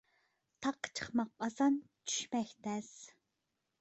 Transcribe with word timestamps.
تاغقا 0.65 0.91
چىقماق 0.99 1.45
ئاسان، 1.47 1.77
چۈشمەك 2.13 2.57
تەس. 2.69 2.91